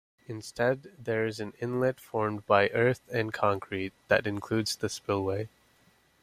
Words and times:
Instead, 0.27 0.93
there 0.97 1.27
is 1.27 1.39
an 1.39 1.53
inlet 1.61 1.99
formed 1.99 2.43
by 2.47 2.69
earth 2.69 3.01
and 3.13 3.31
concrete, 3.31 3.93
that 4.07 4.25
includes 4.25 4.75
the 4.77 4.89
spillway. 4.89 5.47